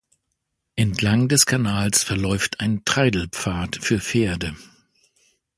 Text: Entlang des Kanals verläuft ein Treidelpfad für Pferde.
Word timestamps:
Entlang 0.75 1.27
des 1.27 1.45
Kanals 1.45 2.03
verläuft 2.03 2.59
ein 2.59 2.81
Treidelpfad 2.85 3.75
für 3.83 3.99
Pferde. 3.99 4.55